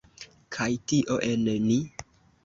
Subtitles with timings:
[0.55, 1.77] Kaj tio en ni.